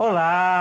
[0.00, 0.57] Olá,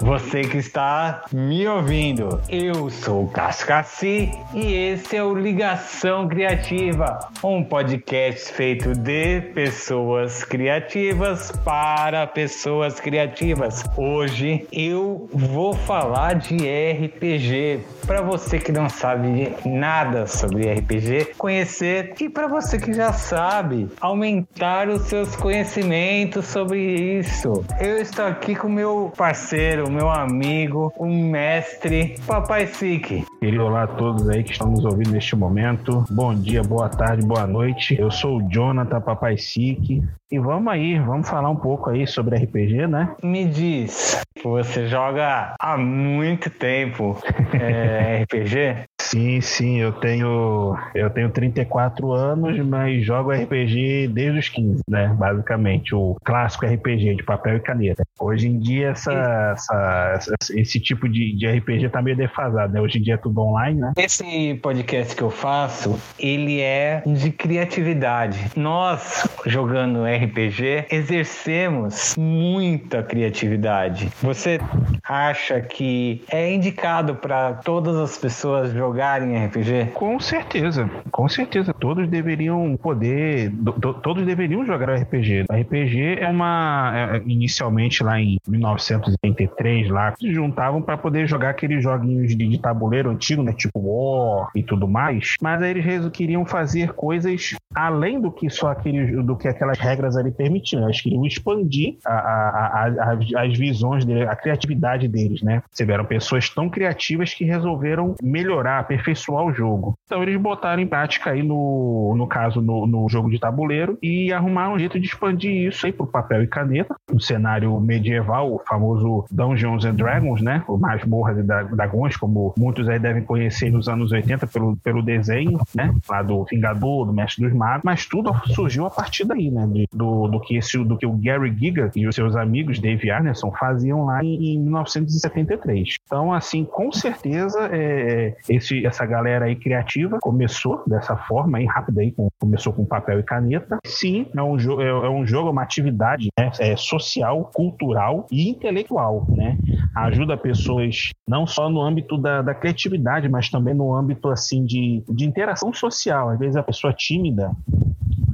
[0.00, 2.40] você que está me ouvindo.
[2.48, 10.44] Eu sou o Cascaci e esse é o Ligação Criativa, um podcast feito de pessoas
[10.44, 13.82] criativas para pessoas criativas.
[13.96, 22.14] Hoje eu vou falar de RPG para você que não sabe nada sobre RPG, conhecer
[22.20, 26.80] e para você que já sabe, aumentar os seus conhecimentos sobre
[27.18, 27.64] isso.
[27.80, 33.24] Eu estou aqui com meu parceiro, meu amigo, o mestre Papai Sik.
[33.40, 36.04] Queria olá a todos aí que estão nos ouvindo neste momento.
[36.10, 37.98] Bom dia, boa tarde, boa noite.
[37.98, 42.36] Eu sou o Jonathan Papai Sik e vamos aí, vamos falar um pouco aí sobre
[42.36, 43.14] RPG, né?
[43.22, 47.18] Me diz, você joga há muito tempo
[47.54, 48.84] é, RPG?
[49.12, 55.14] Sim, sim, eu tenho eu tenho 34 anos, mas jogo RPG desde os 15, né?
[55.18, 58.02] Basicamente, o clássico RPG de papel e caneta.
[58.18, 62.80] Hoje em dia essa, essa esse tipo de, de RPG tá meio defasado, né?
[62.80, 63.92] Hoje em dia é tudo online, né?
[63.98, 68.38] Esse podcast que eu faço, ele é de criatividade.
[68.56, 74.08] Nós, jogando RPG, exercemos muita criatividade.
[74.22, 74.58] Você
[75.04, 79.90] acha que é indicado para todas as pessoas jogar jogarem RPG?
[79.94, 81.74] Com certeza, com certeza.
[81.74, 85.46] Todos deveriam poder, do, todos deveriam jogar RPG.
[85.50, 91.82] RPG é uma, é, inicialmente lá em 1983, lá, se juntavam para poder jogar aqueles
[91.82, 95.34] joguinhos de, de, tabuleiro antigo, né, tipo War e tudo mais.
[95.42, 100.16] Mas aí eles queriam fazer coisas além do que só aqueles, do que aquelas regras
[100.16, 100.84] ali permitiam.
[100.84, 105.62] Eles queriam expandir a, a, a, as visões dele, a criatividade deles, né?
[105.70, 109.94] Você eram pessoas tão criativas que resolveram melhorar, aperfeiçoar o jogo.
[110.06, 114.32] Então eles botaram em prática aí no, no caso no, no jogo de tabuleiro e
[114.32, 118.58] arrumaram um jeito de expandir isso aí pro papel e caneta, no cenário medieval, o
[118.58, 120.62] famoso Dungeons and Dragons, né?
[120.68, 125.58] O Masmorras e Dragões, como muitos aí devem conhecer nos anos 80 pelo, pelo desenho,
[125.74, 125.94] né?
[126.08, 129.66] Lá do Vingador, do Mestre dos Magos, mas tudo surgiu a partir daí, né?
[129.66, 133.10] De, do, do, que esse, do que o Gary Giga e os seus amigos Dave
[133.10, 135.96] Arneson faziam lá em, em 1973.
[136.04, 142.00] Então, assim, com certeza é, esse essa galera aí criativa começou dessa forma aí, rápida
[142.00, 143.78] aí, com, começou com papel e caneta.
[143.84, 148.26] Sim, é um, jo é, é um jogo, é uma atividade né, é social, cultural
[148.30, 149.56] e intelectual, né?
[149.94, 155.02] Ajuda pessoas não só no âmbito da, da criatividade, mas também no âmbito, assim, de,
[155.08, 156.30] de interação social.
[156.30, 157.50] Às vezes a pessoa tímida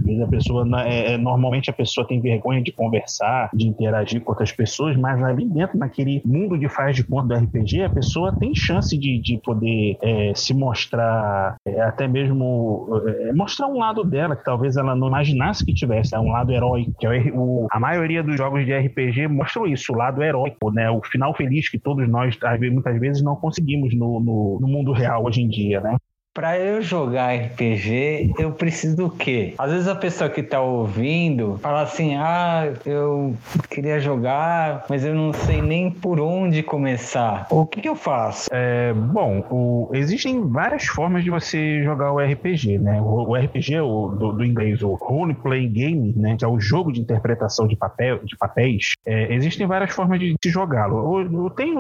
[0.09, 4.33] vezes a pessoa, é, é, normalmente a pessoa tem vergonha de conversar, de interagir com
[4.33, 8.35] outras pessoas, mas ali dentro, naquele mundo de faz de conta do RPG, a pessoa
[8.37, 14.03] tem chance de, de poder é, se mostrar, é, até mesmo é, mostrar um lado
[14.03, 16.93] dela que talvez ela não imaginasse que tivesse, é um lado heróico.
[16.99, 20.91] Que é o, a maioria dos jogos de RPG mostram isso, o lado heróico, né?
[20.91, 22.39] O final feliz que todos nós
[22.73, 25.97] muitas vezes não conseguimos no, no, no mundo real hoje em dia, né?
[26.39, 29.55] Para eu jogar RPG, eu preciso do quê?
[29.59, 33.35] Às vezes a pessoa que tá ouvindo fala assim: ah, eu
[33.69, 37.49] queria jogar, mas eu não sei nem por onde começar.
[37.51, 38.49] O que, que eu faço?
[38.53, 43.01] É, bom, o, existem várias formas de você jogar o RPG, né?
[43.01, 46.37] O, o RPG, o, do, do, inglês, o Role Playing Game, né?
[46.39, 48.93] Que é o jogo de interpretação de, papel, de papéis.
[49.05, 51.51] É, existem várias formas de, de jogá-lo.
[51.57, 51.75] Tem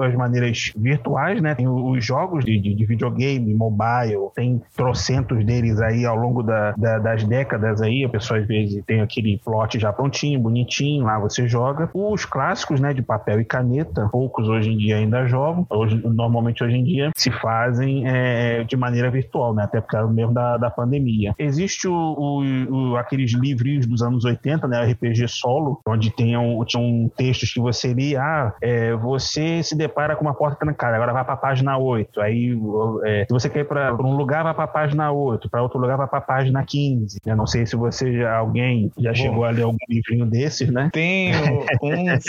[0.00, 1.56] as maneiras virtuais, né?
[1.56, 6.42] Tem os jogos de, de, de videogame, mobile mobile, tem trocentos deles aí ao longo
[6.42, 11.04] da, da, das décadas aí, a pessoa às vezes tem aquele plot já prontinho, bonitinho,
[11.04, 11.88] lá você joga.
[11.94, 16.62] Os clássicos, né, de papel e caneta, poucos hoje em dia ainda jogam, hoje, normalmente
[16.62, 20.56] hoje em dia se fazem é, de maneira virtual, né, até por causa mesmo da,
[20.56, 21.34] da pandemia.
[21.38, 27.10] Existe o, o, o, aqueles livrinhos dos anos 80, né, RPG solo, onde tinham, tinham
[27.16, 31.24] textos que você lia, ah, é, você se depara com uma porta trancada, agora vai
[31.24, 32.58] para a página 8, aí
[33.04, 35.78] é, se você quer ir para um lugar vai para a página 8, para outro
[35.78, 37.18] lugar vai para a página 15.
[37.24, 40.70] Eu não sei se você já, alguém já Bom, chegou a ler algum livrinho desses,
[40.70, 40.90] né?
[40.92, 41.36] Tenho
[41.82, 42.24] uns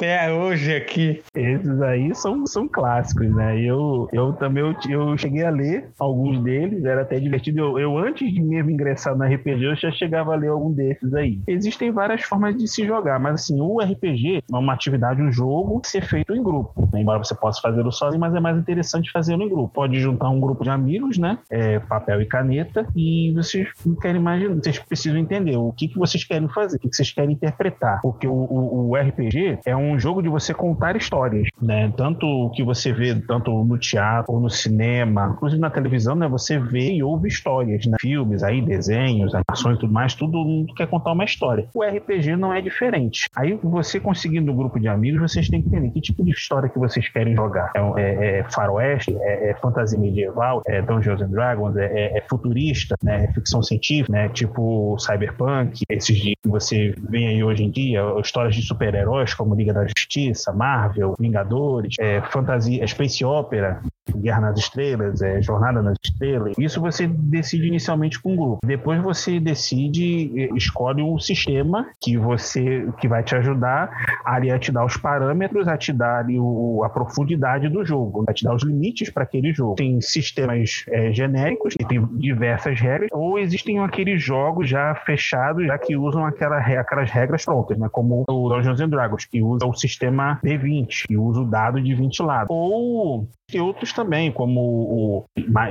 [0.00, 1.22] até hoje aqui.
[1.34, 3.60] Esses aí são, são clássicos, né?
[3.60, 7.60] Eu, eu também eu, eu cheguei a ler alguns deles, era até divertido.
[7.60, 11.12] Eu, eu antes de mesmo ingressar no RPG, eu já chegava a ler algum desses
[11.14, 11.40] aí.
[11.46, 15.82] Existem várias formas de se jogar, mas assim, o RPG é uma atividade, um jogo,
[15.84, 16.88] ser feito em grupo.
[16.94, 19.72] Embora você possa fazê-lo sozinho, mas é mais interessante fazê-lo em grupo.
[19.74, 21.38] Pode juntar um grupo de amigos, né?
[21.50, 23.68] É, papel e caneta, e vocês
[24.00, 27.12] querem imaginar, vocês precisam entender o que, que vocês querem fazer, o que, que vocês
[27.12, 28.00] querem interpretar.
[28.02, 31.92] Porque o, o, o RPG é um jogo de você contar histórias, né?
[31.96, 36.28] Tanto o que você vê, tanto no teatro, ou no cinema, inclusive na televisão, né?
[36.28, 37.96] Você vê e ouve histórias, né?
[38.00, 41.66] Filmes, aí, desenhos, animações tudo mais, tudo quer contar uma história.
[41.74, 43.28] O RPG não é diferente.
[43.34, 46.68] Aí você conseguindo um grupo de amigos, vocês têm que entender que tipo de história
[46.68, 47.72] que vocês querem jogar.
[47.74, 52.24] É, é, é faroeste, é, é, fantasia medieval, é Dungeons and Dragons, é, é, é
[52.28, 53.24] futurista, né?
[53.24, 54.28] É ficção científica, né?
[54.28, 59.54] Tipo cyberpunk, esses de que você vê aí hoje em dia, histórias de super-heróis como
[59.54, 63.82] Liga da Justiça, Marvel, Vingadores, é, fantasia, space opera,
[64.16, 66.54] Guerra nas Estrelas, é, Jornada nas Estrelas.
[66.58, 68.58] Isso você decide inicialmente com o grupo.
[68.64, 73.90] Depois você decide, escolhe um sistema que você que vai te ajudar
[74.24, 78.32] ali a te dar os parâmetros, a te dar o, a profundidade do jogo, a
[78.32, 79.76] te dar os limites para aquele jogo.
[79.76, 85.78] Tem sistemas é, genéricos que tem diversas regras, ou existem aqueles jogos já fechados, já
[85.78, 87.88] que usam aquela, aquelas regras prontas, né?
[87.90, 91.94] Como o Dungeons and Dragons, que usa o sistema D20, que usa o dado de
[91.94, 92.46] 20 lados.
[92.50, 95.24] Ou tem outros também, como o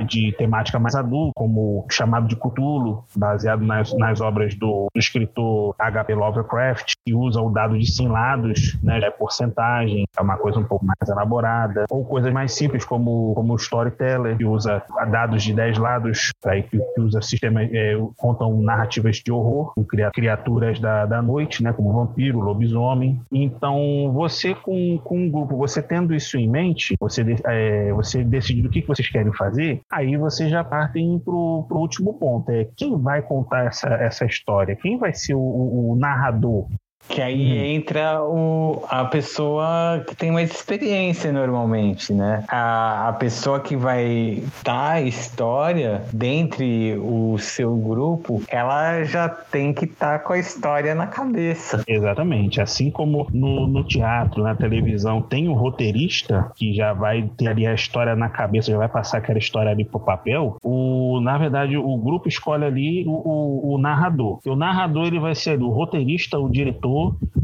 [0.06, 4.98] de temática mais adulta, como o chamado de Cthulhu, baseado nas, nas obras do, do
[4.98, 6.14] escritor H.P.
[6.14, 10.64] Lovecraft, que usa o dado de 100 lados, né, é porcentagem, é uma coisa um
[10.64, 15.54] pouco mais elaborada, ou coisas mais simples como, como o Storyteller, que usa dados de
[15.54, 21.06] 10 lados, aí, que, que usa sistemas, é, contam narrativas de horror, com criaturas da,
[21.06, 23.20] da noite, né, como vampiro, lobisomem.
[23.32, 28.24] Então, você com, com um grupo, você tendo isso em mente, você é, é, você
[28.24, 32.50] decidir o que, que vocês querem fazer, aí vocês já partem pro, pro último ponto.
[32.50, 34.76] É quem vai contar essa, essa história?
[34.76, 36.66] Quem vai ser o, o, o narrador?
[37.10, 37.64] Que aí hum.
[37.76, 42.44] entra o, a pessoa que tem mais experiência normalmente, né?
[42.48, 49.72] A, a pessoa que vai dar a história dentre o seu grupo, ela já tem
[49.72, 51.82] que estar tá com a história na cabeça.
[51.86, 52.60] Exatamente.
[52.60, 57.66] Assim como no, no teatro, na televisão, tem o roteirista que já vai ter ali
[57.66, 61.76] a história na cabeça, já vai passar aquela história ali pro papel, o, na verdade
[61.76, 64.38] o grupo escolhe ali o, o, o narrador.
[64.46, 66.99] O narrador ele vai ser ali, o roteirista, o diretor,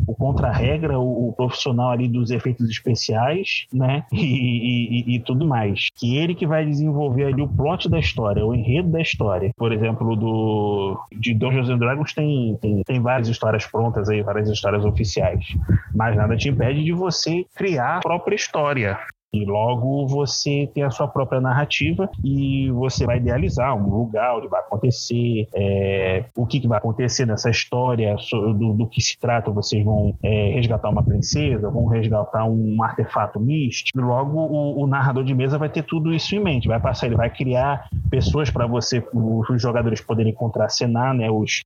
[0.06, 4.05] o contra-regra, o, o, profissional ali dos efeitos especiais, né?
[4.12, 5.88] E, e, e, tudo mais.
[5.94, 9.50] Que ele que vai desenvolver ali o plot da história, o enredo da história.
[9.56, 14.49] Por exemplo, do de Dungeons and Dragons tem, tem, tem várias histórias prontas aí, várias
[14.49, 15.44] histórias oficiais.
[15.94, 18.99] Mas nada te impede de você criar a própria história.
[19.32, 24.49] E logo você tem a sua própria narrativa e você vai idealizar um lugar onde
[24.49, 29.50] vai acontecer, é, o que, que, vai acontecer nessa história, do, do que se trata.
[29.50, 34.00] Vocês vão é, resgatar uma princesa, vão resgatar um artefato místico.
[34.00, 36.69] Logo, o, o, narrador de mesa vai ter tudo isso em mente.
[36.69, 41.62] Vai passar, ele vai criar pessoas para você, os jogadores poderem contracenar, né, os,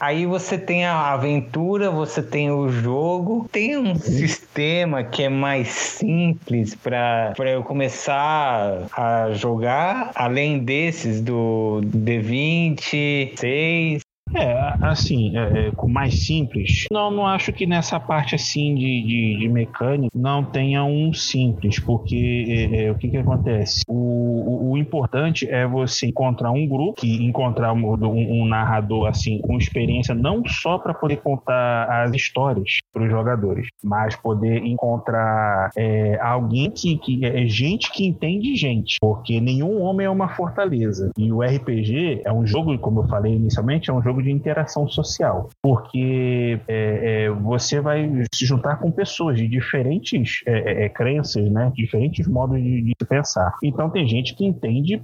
[0.00, 5.68] Aí você tem a aventura, você tem o jogo, tem um sistema que é mais
[5.68, 14.03] simples para eu começar a jogar, além desses do D20, 6,
[14.34, 16.86] é, assim, é, é, mais simples.
[16.90, 21.78] Não, não acho que nessa parte assim de, de, de mecânica não tenha um simples,
[21.78, 23.82] porque é, é, o que, que acontece?
[23.86, 29.40] O, o, o, importante é você encontrar um grupo, encontrar um, um, um narrador assim
[29.40, 35.70] com experiência não só para poder contar as histórias para os jogadores, mas poder encontrar
[35.76, 41.10] é, alguém que, que é gente que entende gente, porque nenhum homem é uma fortaleza.
[41.16, 44.88] E o RPG é um jogo, como eu falei inicialmente, é um jogo de interação
[44.88, 50.88] social, porque é, é, você vai se juntar com pessoas de diferentes é, é, é
[50.88, 51.72] crenças, né?
[51.74, 53.54] diferentes modos de, de, pensar.
[53.62, 55.00] Então tem gente que entende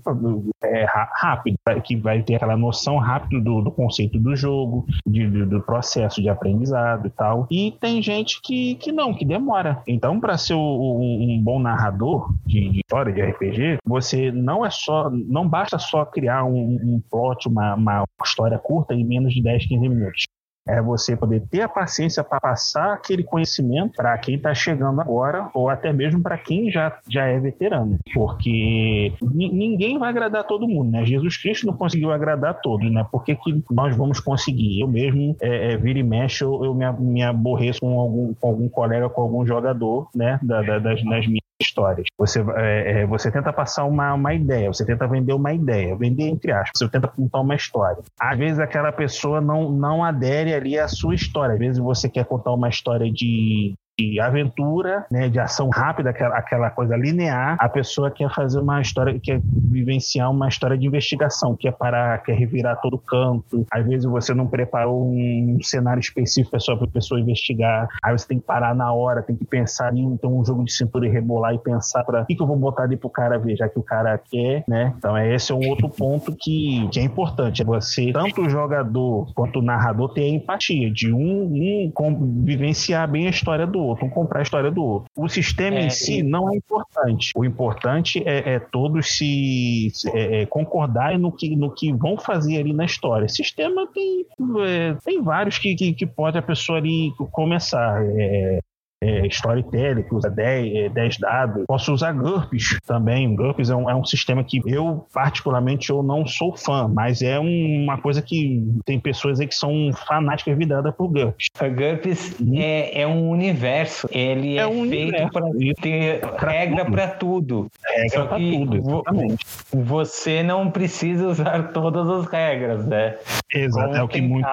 [0.65, 5.47] é, rápido, que vai ter aquela noção rápida do, do conceito do jogo, de, do,
[5.47, 7.47] do, processo de aprendizado e tal.
[7.51, 9.83] E tem gente que, que não, que demora.
[9.87, 14.71] Então, para ser um, um, bom narrador de, de, história de RPG, você não é
[14.71, 19.43] só, não basta só criar um, um plot, uma, uma história curta em menos de
[19.43, 20.25] 10, 15 minutos.
[20.69, 25.51] É você poder ter a paciência para passar aquele conhecimento para quem está chegando agora,
[25.55, 27.99] ou até mesmo para quem já, já é veterano.
[28.13, 31.05] Porque ninguém vai agradar todo mundo, né?
[31.05, 33.05] Jesus Cristo não conseguiu agradar todos, né?
[33.11, 34.81] Por que, que nós vamos conseguir?
[34.81, 38.49] Eu mesmo, é, é, vira e mexe, eu, eu me, me aborreço com algum, com
[38.49, 40.39] algum colega, com algum jogador, né?
[40.43, 42.07] Da, da, das, das minhas histórias.
[42.19, 46.29] Você, é, é, você tenta passar uma, uma ideia, você tenta vender uma ideia, vender
[46.29, 48.03] entre aspas, você tenta contar uma história.
[48.19, 51.55] Às vezes aquela pessoa não, não adere ali à sua história.
[51.55, 56.37] Às vezes você quer contar uma história de de aventura, né, de ação rápida, aquela,
[56.37, 61.57] aquela coisa linear, a pessoa quer fazer uma história, quer vivenciar uma história de investigação,
[61.57, 63.67] quer parar, quer revirar todo canto.
[63.71, 68.27] Às vezes você não preparou um cenário específico só para a pessoa investigar, aí você
[68.27, 71.11] tem que parar na hora, tem que pensar em então, um jogo de cintura e
[71.11, 73.69] rebolar e pensar para o que, que eu vou botar ali pro cara ver, já
[73.69, 74.95] que o cara quer, né?
[74.97, 79.33] Então esse é um outro ponto que, que é importante, é você, tanto o jogador
[79.35, 83.90] quanto o narrador, ter a empatia de um, um vivenciar bem a história do outro,
[83.95, 85.11] um comprar a história do outro.
[85.17, 86.23] O sistema é, em si e...
[86.23, 87.33] não é importante.
[87.35, 92.59] O importante é, é todos se é, é, concordarem no que, no que vão fazer
[92.59, 93.29] ali na história.
[93.29, 94.27] Sistema tem,
[94.67, 98.03] é, tem vários que, que, que pode a pessoa ali começar.
[98.17, 98.61] É,
[99.03, 101.65] é, Storytelling, que usa 10, 10 é, dados.
[101.67, 103.35] Posso usar GURPS também.
[103.35, 107.41] GURPS é um, é um sistema que eu, particularmente, eu não sou fã, mas é
[107.41, 111.47] um, uma coisa que tem pessoas aí que são fanáticas vidadas por GURPS.
[111.59, 112.55] A GURPS uhum.
[112.59, 114.09] é, é um universo.
[114.11, 115.47] Ele é, é um feito para
[115.81, 117.69] ter pra regra para tudo.
[117.87, 119.47] Regra para tudo, exatamente.
[119.73, 123.17] Você não precisa usar todas as regras, né?
[123.53, 124.49] Exato, é o que muito...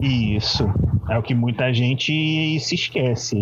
[0.00, 0.68] Isso.
[1.08, 3.36] É o que muita gente se esquece.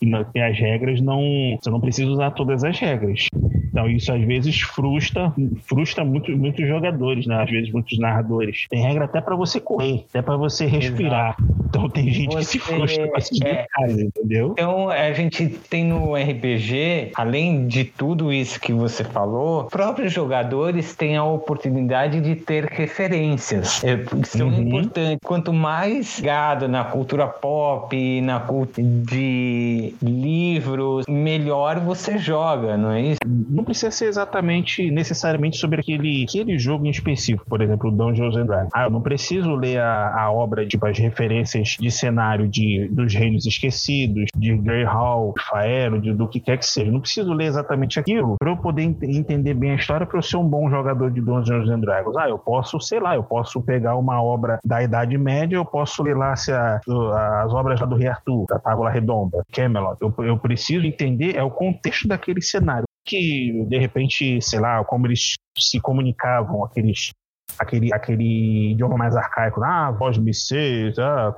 [0.00, 1.22] Ele que as regras não.
[1.60, 3.26] Você não precisa usar todas as regras.
[3.70, 7.42] Então isso às vezes frustra, frustra muito, muitos jogadores, né?
[7.42, 8.66] Às vezes muitos narradores.
[8.68, 11.36] Tem regra até para você correr, até para você respirar.
[11.38, 11.60] Exato.
[11.68, 14.52] Então tem gente você, que se frustra com esses é, detalhes, entendeu?
[14.52, 20.94] Então a gente tem no RPG, além de tudo isso que você falou, próprios jogadores
[20.96, 23.82] têm a oportunidade de ter referências.
[23.84, 24.62] É, são uhum.
[24.62, 25.18] importantes.
[25.24, 33.00] Quanto mais gado na cultura pop, na cultura de livros, melhor você joga, não é
[33.02, 33.18] isso?
[33.60, 38.46] Não precisa ser exatamente, necessariamente sobre aquele, aquele jogo em específico, por exemplo, Dungeons and
[38.46, 38.70] Dragons.
[38.72, 43.12] Ah, eu não preciso ler a, a obra, tipo, as referências de cenário de, dos
[43.12, 46.90] Reinos Esquecidos, de Greyhawk, Faero, de, do que quer que seja.
[46.90, 50.22] Não preciso ler exatamente aquilo para eu poder ent entender bem a história, para eu
[50.22, 52.16] ser um bom jogador de Dungeons and Dragons.
[52.16, 56.02] Ah, eu posso, sei lá, eu posso pegar uma obra da Idade Média, eu posso
[56.02, 56.80] ler lá se a,
[57.44, 59.98] as obras do Rei Arthur, da Távola Redonda, Camelot.
[60.00, 65.06] Eu, eu preciso entender é o contexto daquele cenário que de repente, sei lá, como
[65.06, 67.10] eles se comunicavam, aqueles
[67.60, 71.34] aquele, aquele idioma mais arcaico, ah, voz Messias, ah,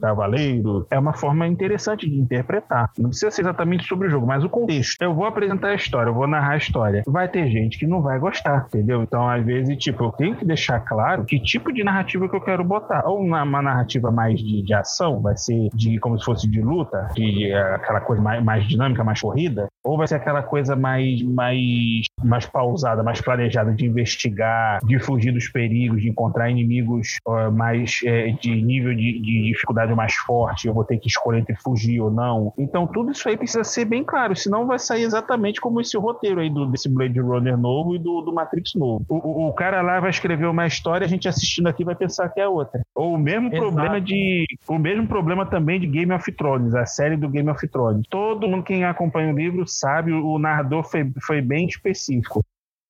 [0.00, 2.90] cavaleiro, é uma forma interessante de interpretar.
[2.98, 5.00] Não precisa ser exatamente sobre o jogo, mas o contexto.
[5.00, 7.02] Eu vou apresentar a história, eu vou narrar a história.
[7.06, 9.02] Vai ter gente que não vai gostar, entendeu?
[9.02, 12.40] Então, às vezes, tipo, eu tenho que deixar claro que tipo de narrativa que eu
[12.40, 13.06] quero botar.
[13.06, 16.60] Ou uma, uma narrativa mais de, de ação, vai ser de como se fosse de
[16.60, 21.22] luta, de aquela coisa mais, mais dinâmica, mais corrida, ou vai ser aquela coisa mais,
[21.22, 27.50] mais, mais pausada, mais planejada de investigar, de fugir dos perigos, de encontrar inimigos uh,
[27.50, 31.56] mais é, de nível de, de, dificuldade mais forte, eu vou ter que escolher entre
[31.56, 32.52] fugir ou não.
[32.58, 36.40] Então tudo isso aí precisa ser bem claro, senão vai sair exatamente como esse roteiro
[36.40, 39.04] aí do, desse Blade Runner novo e do, do Matrix novo.
[39.08, 42.28] O, o, o, cara lá vai escrever uma história, a gente assistindo aqui vai pensar
[42.28, 42.80] que é outra.
[42.94, 43.62] Ou o mesmo Exato.
[43.62, 44.44] problema de.
[44.68, 48.06] O mesmo problema também de Game of Thrones, a série do Game of Thrones.
[48.08, 52.42] Todo mundo quem acompanha o livro sabe, o narrador foi, foi bem específico.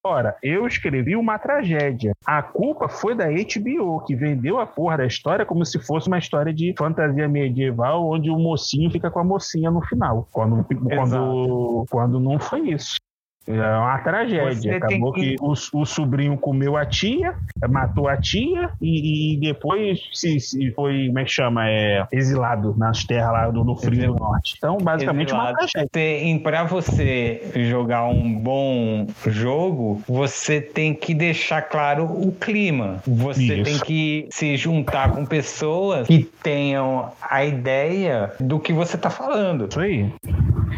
[0.02, 2.12] Ora, eu escrevi uma tragédia.
[2.24, 6.18] A culpa foi da HBO, que vendeu a porra da história como se fosse uma
[6.18, 10.26] história de fantasia medieval, onde o mocinho fica com a mocinha no final.
[10.32, 12.96] Quando, quando, quando não foi isso.
[13.46, 14.54] É uma tragédia.
[14.54, 17.34] Você Acabou que, que o, o, sobrinho comeu a tia,
[17.68, 21.68] matou a tia e, e depois se, se, foi, como é que chama?
[21.68, 24.54] É, exilado nas terras lá do, do frio do norte.
[24.56, 25.50] Então, basicamente, exilado.
[25.50, 26.40] uma tragédia.
[26.42, 33.02] Para você jogar um bom jogo, você tem que deixar claro o clima.
[33.06, 33.64] Você Isso.
[33.64, 39.66] tem que se juntar com pessoas que tenham a ideia do que você está falando.
[39.68, 40.12] Isso aí.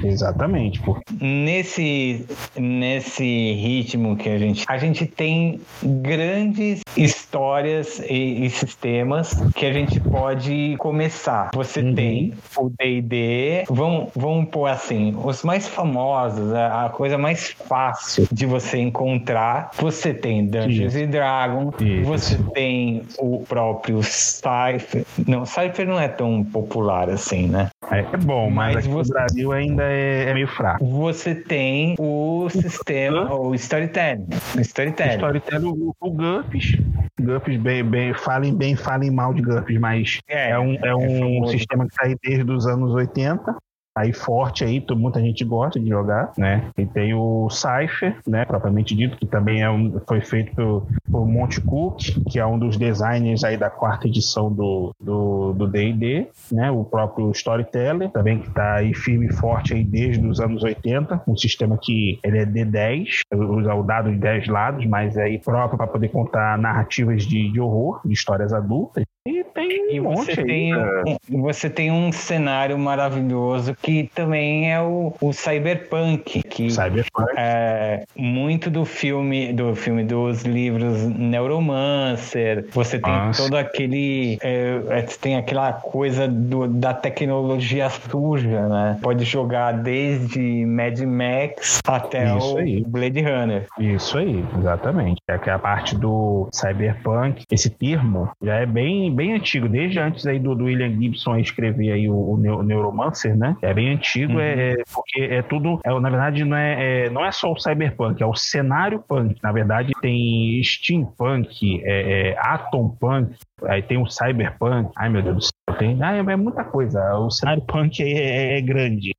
[0.04, 0.80] Exatamente.
[0.80, 0.98] Pô.
[1.20, 4.64] Nesse, nesse ritmo que a gente.
[4.68, 11.50] A gente tem grandes histórias e, e sistemas que a gente pode começar.
[11.54, 11.94] Você uhum.
[11.94, 13.64] tem o DD.
[13.68, 19.70] Vamos, vamos pôr assim: os mais famosos, a, a, coisa mais fácil de você encontrar.
[19.78, 21.06] Você tem Dungeons Isso.
[21.06, 22.04] Dragons, Isso.
[22.04, 25.04] você tem o próprio Cypher.
[25.26, 27.70] Não, Cypher não é tão popular assim, né?
[27.90, 29.12] É, é bom, mas, mas você...
[29.12, 30.84] no Brasil ainda é, é, meio fraco.
[30.84, 34.26] Você tem o sistema, o storytelling.
[34.56, 35.14] O storytelling.
[35.14, 36.78] storytelling, o, o GURPS.
[37.20, 40.94] GURPS, bem, bem, falem bem, falem mal de GURPS, mas é, é um, é, é
[40.94, 43.56] um sistema que está aí desde os anos 80
[43.96, 46.70] aí forte aí, muita gente gosta de jogar, né?
[46.76, 51.26] E tem o Cypher, né, propriamente dito, que também é um, foi feito por, por
[51.26, 56.70] Monte Cook, que é um dos designers aí da quarta edição do do D&D, né?
[56.70, 61.22] O próprio Storyteller, também que está aí firme e forte aí desde os anos 80,
[61.26, 65.38] um sistema que ele é D10, usa o dado de 10 lados, mas é aí
[65.38, 69.04] próprio para poder contar narrativas de, de horror, de histórias adultas.
[69.24, 74.72] E tem um você monte tem, aí, um, Você tem um cenário maravilhoso que também
[74.72, 76.42] é o, o Cyberpunk.
[76.42, 77.32] Que Cyberpunk.
[77.36, 82.66] É muito do filme, do filme dos livros Neuromancer.
[82.72, 83.44] Você tem Nossa.
[83.44, 84.38] todo aquele.
[84.42, 88.98] É, é tem aquela coisa do, da tecnologia suja, né?
[89.00, 92.84] Pode jogar desde Mad Max até Isso o aí.
[92.84, 93.66] Blade Runner.
[93.78, 95.20] Isso aí, exatamente.
[95.28, 100.26] É que a parte do Cyberpunk, esse termo já é bem bem antigo, desde antes
[100.26, 103.56] aí do, do William Gibson escrever aí o, o, Neuromancer, né?
[103.62, 104.60] É bem antigo, é, uhum.
[104.60, 108.22] é, porque é tudo, é, na verdade não é, é, não é só o cyberpunk,
[108.22, 109.38] é o cenário punk.
[109.42, 114.90] Na verdade tem steampunk, é, é atom punk, aí tem o cyberpunk.
[114.96, 117.16] Ai meu Deus do céu, tem, ah, é, muita coisa.
[117.18, 119.12] O cenário punk é, é grande,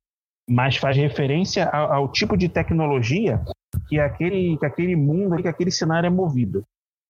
[0.48, 3.40] mas faz referência ao, ao tipo de tecnologia
[3.88, 6.64] que aquele, que aquele mundo, que aquele cenário é movido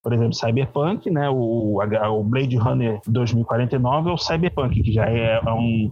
[0.04, 1.30] por exemplo, Cyberpunk, né?
[1.30, 5.90] O, o Blade Runner 2049 é o Cyberpunk, que já é, é um,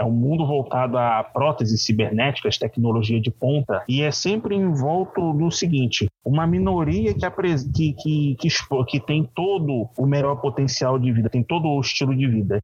[0.00, 5.20] é um mundo voltado a próteses cibernéticas, tecnologia de ponta, e é sempre em volta
[5.20, 7.30] do seguinte: uma minoria que,
[7.72, 12.16] que, que, que, que tem todo o melhor potencial de vida, tem todo o estilo
[12.16, 12.58] de vida.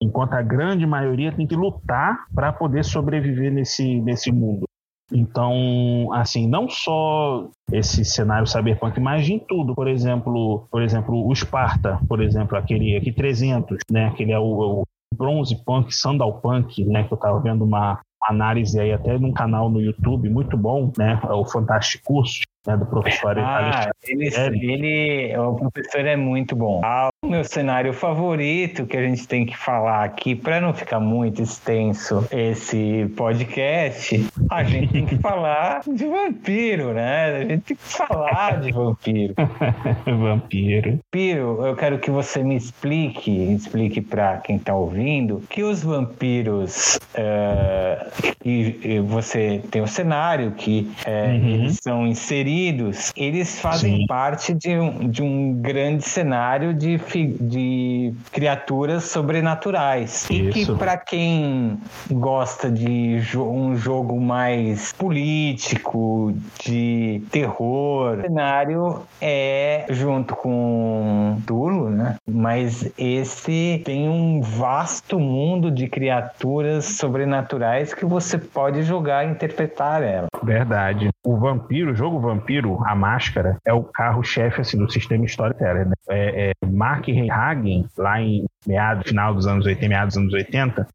[0.00, 4.66] Enquanto a grande maioria tem que lutar para poder sobreviver nesse, nesse mundo.
[5.14, 9.72] Então, assim, não só esse cenário cyberpunk, mas em tudo.
[9.74, 14.06] Por exemplo, por exemplo, o Sparta, por exemplo, aquele aqui 300, né?
[14.06, 14.82] Aquele é o, o
[15.16, 17.04] bronze punk, sandal punk, né?
[17.04, 21.20] Que eu tava vendo uma análise aí até num canal no YouTube muito bom, né?
[21.22, 22.76] É o Fantástico Curso, né?
[22.76, 26.80] Do professor ah, ele, ele, o professor é muito bom.
[26.84, 31.42] Ah, meu cenário favorito que a gente tem que falar aqui, para não ficar muito
[31.42, 37.36] extenso esse podcast, a gente tem que falar de vampiro, né?
[37.36, 39.34] A gente tem que falar de vampiro.
[40.06, 40.90] vampiro.
[40.92, 46.98] Vampiro, eu quero que você me explique, explique para quem está ouvindo, que os vampiros,
[47.14, 51.48] uh, e, você tem o um cenário que uh, uhum.
[51.48, 54.06] eles são inseridos, eles fazem Sim.
[54.06, 60.24] parte de um, de um grande cenário de de criaturas sobrenaturais.
[60.24, 60.32] Isso.
[60.32, 61.78] E que para quem
[62.10, 71.63] gosta de jo um jogo mais político, de terror, o cenário é junto com Tulo,
[72.04, 72.16] né?
[72.28, 80.02] Mas esse tem um vasto mundo de criaturas sobrenaturais que você pode jogar e interpretar
[80.02, 80.26] ela.
[80.42, 81.08] Verdade.
[81.24, 85.88] O vampiro, o jogo vampiro, a máscara, é o carro-chefe assim, do sistema Storyteller.
[85.88, 85.94] Né?
[86.10, 90.86] É, é Mark Hagen, lá em meados, final dos anos 80, meados dos anos 80,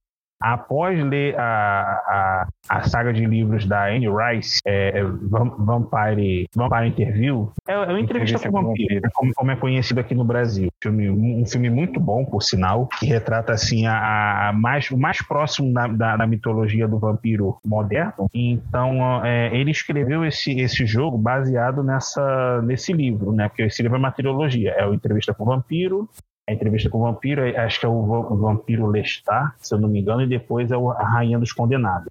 [0.42, 7.52] após ler a, a, a saga de livros da Anne Rice, é, Vampire, Vampire Interview,
[7.68, 10.70] é, é uma entrevista, com o vampiro, como, como, é conhecido aqui no Brasil.
[10.82, 15.22] Filme, um filme muito bom, por sinal, que retrata assim a, a mais, o mais
[15.22, 18.30] próximo da, da, da, mitologia do vampiro moderno.
[18.34, 23.50] Então, é, ele escreveu esse, esse jogo baseado nessa, nesse livro, né?
[23.50, 24.72] Porque esse livro é uma trilogia.
[24.72, 26.10] É o Entrevista com o Vampiro,
[26.50, 30.00] a entrevista com o vampiro, acho que é o vampiro Lestat, se eu não me
[30.00, 32.08] engano, e depois é a Rainha dos Condenados.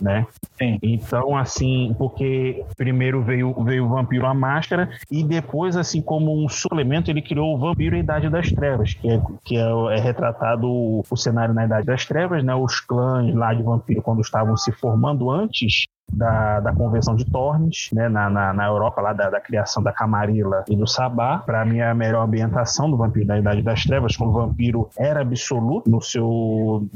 [0.00, 0.26] Né?
[0.58, 0.76] Sim.
[0.82, 6.48] Então, assim, porque primeiro veio, veio o Vampiro a Máscara e depois, assim, como um
[6.48, 10.66] suplemento, ele criou o Vampiro a Idade das Trevas, que é, que é, é retratado
[10.66, 12.52] o, o, cenário na Idade das Trevas, né?
[12.56, 17.90] Os clãs lá de vampiro, quando estavam se formando antes da, da Convenção de Tornes,
[17.92, 21.38] né, na, na, na Europa, lá da, da, criação da Camarilla e do Sabá.
[21.38, 24.88] Para mim, é a melhor ambientação do Vampiro da Idade das Trevas, quando o vampiro
[24.96, 26.86] era absoluto no seu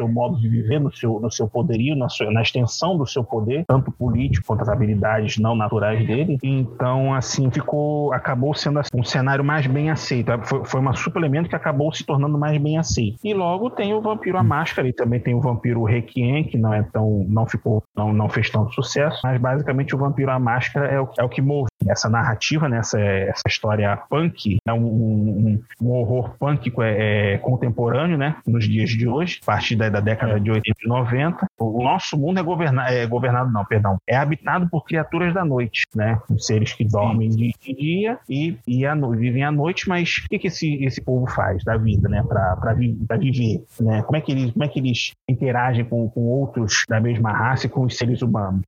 [0.00, 3.22] seu modo de viver, no seu, no seu poderio, na, sua, na extensão do seu
[3.22, 6.38] poder, tanto político quanto as habilidades não naturais dele.
[6.42, 10.30] Então, assim, ficou, acabou sendo assim, um cenário mais bem aceito.
[10.44, 13.18] Foi, foi um suplemento que acabou se tornando mais bem aceito.
[13.22, 16.72] E logo tem o Vampiro a Máscara e também tem o Vampiro Requiem, que não
[16.72, 20.86] é tão, não ficou, não, não fez tanto sucesso, mas basicamente o Vampiro a Máscara
[20.86, 24.86] é o, é o que move essa narrativa, né, essa, essa história punk, é um,
[24.86, 29.88] um, um horror punk é, é, contemporâneo, né, nos dias de hoje, a partir da,
[29.88, 33.98] da década de 80 e 90, o nosso mundo é, governa, é governado, não, perdão,
[34.06, 36.18] é habitado por criaturas da noite, né?
[36.38, 38.84] Seres que dormem de, de dia e, e
[39.16, 42.22] vivem à noite, mas o que, que esse, esse povo faz da vida, né?
[42.22, 44.02] Para vi, viver, né?
[44.02, 47.66] Como é que eles, como é que eles interagem com, com outros da mesma raça
[47.66, 48.62] e com os seres humanos?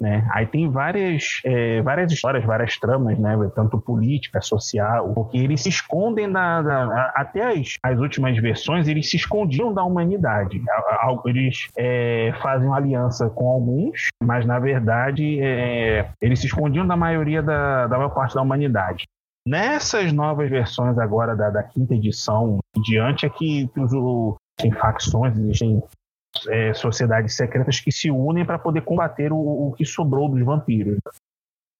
[0.00, 0.26] Né?
[0.32, 3.36] Aí tem várias, é, várias histórias, várias tramas, né?
[3.54, 9.10] tanto política, social, porque eles se escondem da, da até as, as últimas versões eles
[9.10, 10.62] se escondiam da humanidade.
[11.26, 17.42] Eles é, fazem aliança com alguns, mas na verdade é, eles se escondiam da maioria
[17.42, 19.04] da, da maior parte da humanidade.
[19.46, 23.90] Nessas novas versões agora da, da quinta edição em diante é que, que os,
[24.56, 25.82] tem facções, existem
[26.48, 30.98] é, sociedades secretas que se unem para poder combater o, o, que sobrou dos vampiros.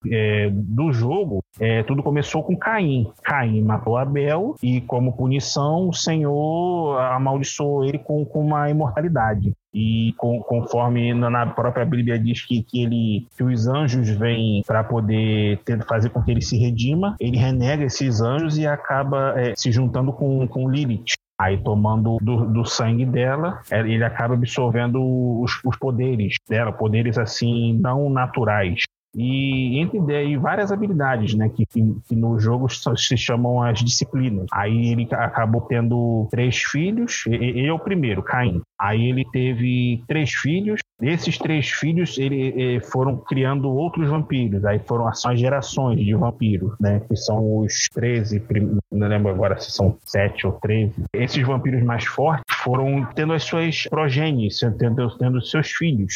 [0.09, 3.11] É, do jogo, é, tudo começou com Caim.
[3.21, 9.51] Caim matou Abel e, como punição, o Senhor amaldiçoou ele com, com uma imortalidade.
[9.73, 14.83] E com, conforme na própria Bíblia diz que, que, ele, que os anjos vêm para
[14.83, 19.53] poder ter, fazer com que ele se redima, ele renega esses anjos e acaba é,
[19.55, 21.18] se juntando com, com Lilith.
[21.39, 25.01] Aí, tomando do, do, sangue dela, é, ele acaba absorvendo
[25.41, 28.83] os, os poderes dela, poderes assim não naturais
[29.15, 34.47] e entre e várias habilidades, né, que, que, no jogo se chamam as disciplinas.
[34.53, 38.61] Aí ele acabou tendo três filhos, ele é o primeiro, Caim.
[38.79, 40.79] Aí ele teve três filhos.
[40.99, 44.65] Desses três filhos, ele, foram criando outros vampiros.
[44.65, 48.43] Aí foram as gerações de vampiros, né, que são os 13,
[48.91, 51.05] não lembro agora se são sete ou 13.
[51.13, 56.15] Esses vampiros mais fortes foram tendo as suas progênies, tendo, tendo seus filhos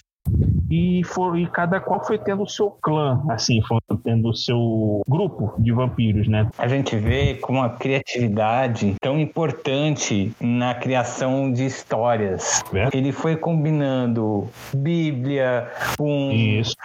[0.73, 5.01] e, for, e cada qual foi tendo o seu clã, assim, foi tendo o seu
[5.07, 6.49] grupo de vampiros, né?
[6.57, 12.63] A gente vê como a criatividade tão importante na criação de histórias.
[12.73, 12.89] É.
[12.91, 16.31] Ele foi combinando Bíblia com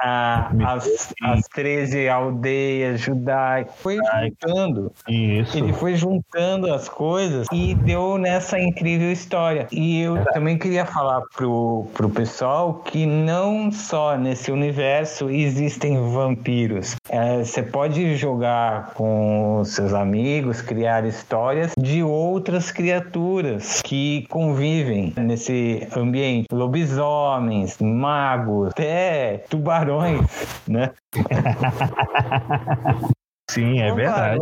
[0.02, 4.92] a, as, as 13 aldeias judaicas, foi juntando.
[5.08, 5.56] Isso.
[5.56, 9.66] Ele foi juntando as coisas e deu nessa incrível história.
[9.72, 10.24] E eu é.
[10.24, 16.96] também queria falar pro, pro pessoal que não só nesse universo existem vampiros.
[17.10, 25.86] É, você pode jogar com seus amigos, criar histórias de outras criaturas que convivem nesse
[25.94, 26.46] ambiente.
[26.50, 30.22] Lobisomens, magos, até tubarões,
[30.66, 30.90] né?
[33.50, 34.38] Sim, é verdade.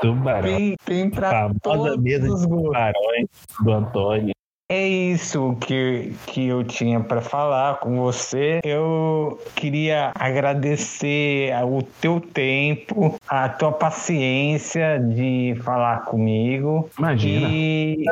[0.00, 0.42] Tubarão.
[0.42, 3.28] Tem, tem pra todos mesa de tubarões
[3.60, 4.34] do Antônio.
[4.70, 8.60] É isso que, que eu tinha para falar com você.
[8.64, 16.88] Eu queria agradecer o teu tempo, a tua paciência de falar comigo.
[16.98, 17.46] Imagina.
[17.50, 18.06] E,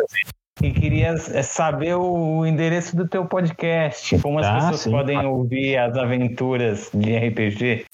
[0.62, 4.18] e queria saber o endereço do teu podcast.
[4.18, 4.90] Como as ah, pessoas sim.
[4.90, 7.86] podem ouvir as aventuras de RPG?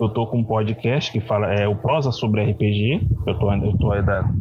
[0.00, 3.00] Eu tô com um podcast que fala é o prosa sobre RPG.
[3.28, 3.90] Eu tô, eu tô,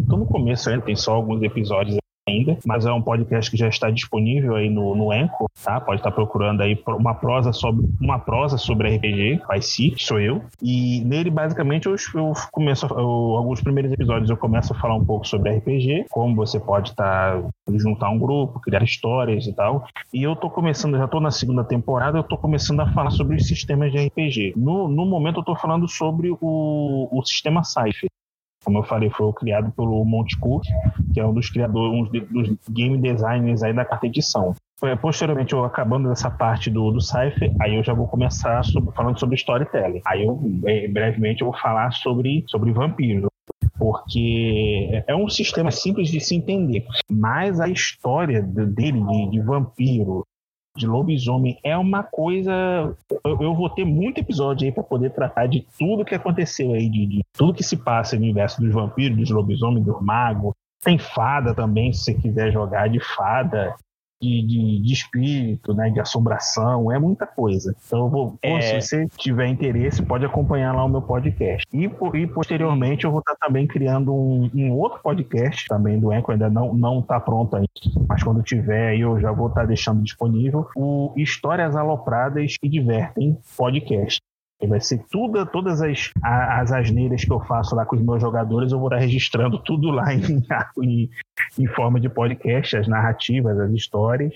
[0.09, 3.67] tô no começo ainda, tem só alguns episódios ainda, mas é um podcast que já
[3.67, 5.79] está disponível aí no, no Enco, tá?
[5.79, 10.41] Pode estar procurando aí uma prosa sobre uma prosa sobre RPG, vai si, sou eu.
[10.61, 12.99] E nele basicamente eu, eu começo eu,
[13.37, 17.41] alguns primeiros episódios eu começo a falar um pouco sobre RPG, como você pode estar
[17.75, 19.85] juntar um grupo, criar histórias e tal.
[20.13, 23.35] E eu tô começando, já tô na segunda temporada, eu tô começando a falar sobre
[23.35, 24.53] os sistemas de RPG.
[24.55, 28.09] No, no momento eu tô falando sobre o, o sistema Cypher
[28.63, 30.63] como eu falei, foi criado pelo Monte Cook,
[31.13, 34.55] que é um dos criadores, um dos game designers aí da carta edição.
[34.99, 39.19] Posteriormente, eu acabando dessa parte do, do Cypher, aí eu já vou começar sobre, falando
[39.19, 40.01] sobre storytelling.
[40.05, 40.35] Aí eu,
[40.91, 43.29] brevemente, eu vou falar sobre, sobre vampiros
[43.77, 50.23] porque é um sistema simples de se entender, mas a história dele de, de vampiro,
[50.75, 52.51] de lobisomem é uma coisa.
[53.23, 56.89] Eu, eu vou ter muito episódio aí para poder tratar de tudo que aconteceu aí,
[56.89, 60.53] de, de, tudo que se passa no universo dos vampiros, dos lobisomens, do mago.
[60.83, 63.75] Tem fada também, se você quiser jogar de fada
[64.21, 67.75] de, de, de, espírito, né, de assombração, é muita coisa.
[67.85, 68.61] Então, vou, é...
[68.61, 71.65] se você tiver interesse, pode acompanhar lá o meu podcast.
[71.73, 76.31] E, e posteriormente eu vou estar também criando um, um, outro podcast também do Enco,
[76.31, 77.69] ainda não não está pronto ainda,
[78.07, 84.19] mas quando tiver eu já vou estar deixando disponível o Histórias Alopradas que Divertem Podcast.
[84.67, 88.71] Vai ser tudo, todas as, as asneiras que eu faço lá com os meus jogadores,
[88.71, 90.43] eu vou estar registrando tudo lá em,
[90.81, 91.09] em,
[91.59, 94.33] em forma de podcast, as narrativas, as histórias.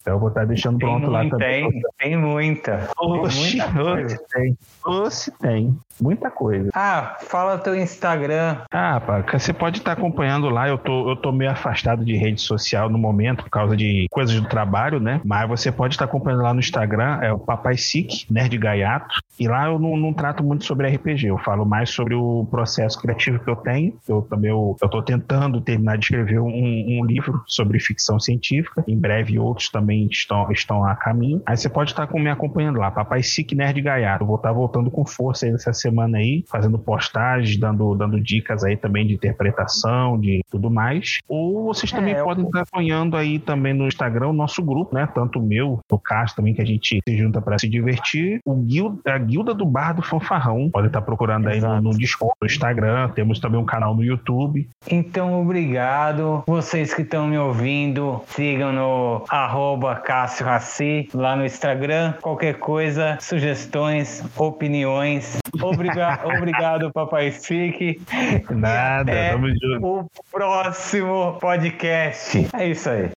[0.00, 1.64] Então eu vou estar deixando Tem pronto lá também.
[1.64, 1.82] hein?
[1.98, 2.90] Tem muita.
[2.98, 4.14] Oxi, Tem muita coisa.
[4.14, 4.58] oxi, tem.
[4.84, 5.78] Oxi, tem.
[5.98, 6.68] Muita coisa.
[6.74, 8.58] Ah, fala teu Instagram.
[8.70, 10.68] Ah, pá, você pode estar acompanhando lá.
[10.68, 14.38] Eu tô, eu tô meio afastado de rede social no momento por causa de coisas
[14.38, 15.22] do trabalho, né?
[15.24, 19.20] Mas você pode estar acompanhando lá no Instagram, é o Papai Sick, Nerd Gaiato.
[19.38, 23.00] E lá eu não, não trato muito sobre RPG, eu falo mais sobre o processo
[23.00, 23.94] criativo que eu tenho.
[24.08, 28.84] Eu também eu, eu tô tentando terminar de escrever um, um livro sobre ficção científica.
[28.86, 31.42] Em breve outros também estão, estão a caminho.
[31.46, 34.22] Aí você pode estar com- me acompanhando lá, Papai Sick Nerd Gaiato.
[34.22, 38.62] Eu vou estar voltando com força aí nessa semana aí, fazendo postagens, dando, dando dicas
[38.64, 41.18] aí também de interpretação, de tudo mais.
[41.28, 45.06] Ou vocês também É, podem estar acompanhando aí também no Instagram o nosso grupo, né?
[45.14, 48.40] Tanto o meu, o Cássio também, que a gente se junta para se divertir.
[48.44, 50.70] O Guilda, Guilda do Bar do Fanfarrão.
[50.70, 51.82] Pode estar procurando aí no, Exato.
[51.82, 53.08] no Discord, no Instagram.
[53.10, 54.68] Temos também um canal no YouTube.
[54.88, 56.44] Então, obrigado.
[56.46, 62.14] Vocês que estão me ouvindo, sigam no arroba Cássio Raci, lá no Instagram.
[62.20, 65.38] Qualquer coisa, sugestões, opiniões.
[65.60, 68.00] Obriga obrigado, Papai Fique.
[68.50, 69.86] Nada, tamo junto.
[69.86, 72.48] O próximo podcast.
[72.54, 73.14] É isso aí.